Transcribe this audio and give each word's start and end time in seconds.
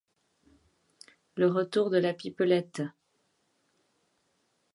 Le 1.35 1.45
retour 1.47 1.91
de 1.91 1.99
la 1.99 2.11
pipelette! 2.15 2.81